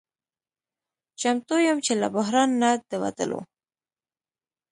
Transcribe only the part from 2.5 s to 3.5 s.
نه د وتلو